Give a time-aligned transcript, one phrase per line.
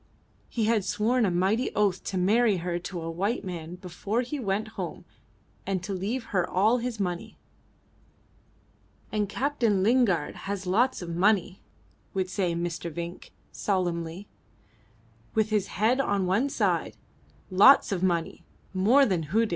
[0.49, 4.39] He had sworn a mighty oath to marry her to a white man before he
[4.39, 5.05] went home
[5.63, 7.37] and to leave her all his money.
[9.11, 11.61] "And Captain Lingard has lots of money,"
[12.15, 12.91] would say Mr.
[12.91, 14.27] Vinck solemnly,
[15.35, 16.97] with his head on one side,
[17.51, 18.43] "lots of money;
[18.73, 19.49] more than Hudig!"